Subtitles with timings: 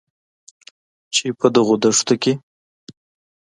[1.13, 2.33] چې په دغو نښتو کې